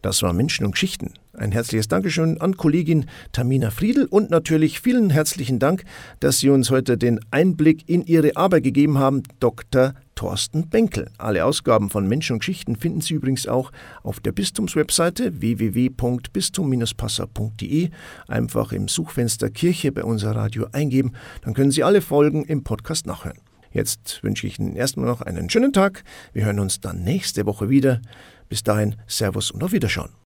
Das 0.00 0.22
war 0.22 0.32
Menschen 0.32 0.64
und 0.64 0.72
Geschichten. 0.72 1.12
Ein 1.34 1.52
herzliches 1.52 1.88
Dankeschön 1.88 2.40
an 2.40 2.56
Kollegin 2.56 3.04
Tamina 3.32 3.70
Friedl 3.70 4.06
und 4.08 4.30
natürlich 4.30 4.80
vielen 4.80 5.10
herzlichen 5.10 5.58
Dank, 5.58 5.84
dass 6.20 6.38
Sie 6.38 6.48
uns 6.48 6.70
heute 6.70 6.96
den 6.96 7.20
Einblick 7.30 7.86
in 7.86 8.06
Ihre 8.06 8.36
Arbeit 8.36 8.64
gegeben 8.64 8.96
haben, 8.96 9.24
Dr. 9.40 9.92
Thorsten 10.14 10.68
Benkel. 10.68 11.10
Alle 11.18 11.44
Ausgaben 11.44 11.90
von 11.90 12.08
Menschen 12.08 12.34
und 12.34 12.38
Geschichten 12.38 12.76
finden 12.76 13.00
Sie 13.00 13.14
übrigens 13.14 13.46
auch 13.46 13.72
auf 14.02 14.20
der 14.20 14.32
Bistumswebseite 14.32 15.40
www.bistum-passau.de. 15.40 17.90
Einfach 18.28 18.72
im 18.72 18.88
Suchfenster 18.88 19.50
Kirche 19.50 19.92
bei 19.92 20.04
unser 20.04 20.36
Radio 20.36 20.66
eingeben, 20.72 21.12
dann 21.42 21.54
können 21.54 21.70
Sie 21.70 21.84
alle 21.84 22.00
Folgen 22.00 22.44
im 22.44 22.64
Podcast 22.64 23.06
nachhören. 23.06 23.38
Jetzt 23.74 24.22
wünsche 24.22 24.46
ich 24.46 24.58
Ihnen 24.58 24.76
erstmal 24.76 25.06
noch 25.06 25.20
einen 25.20 25.50
schönen 25.50 25.72
Tag. 25.72 26.04
Wir 26.32 26.44
hören 26.44 26.60
uns 26.60 26.80
dann 26.80 27.02
nächste 27.02 27.44
Woche 27.44 27.68
wieder. 27.68 28.00
Bis 28.48 28.62
dahin, 28.62 28.94
Servus 29.06 29.50
und 29.50 29.64
auf 29.64 29.72
Wiederschauen. 29.72 30.14